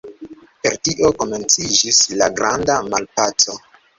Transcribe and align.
Per 0.63 0.77
tio 0.87 1.11
komenciĝis 1.19 2.01
la 2.21 2.31
Granda 2.39 2.81
Malpaco. 2.91 3.59